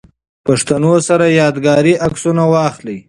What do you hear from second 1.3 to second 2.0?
ياد ګاري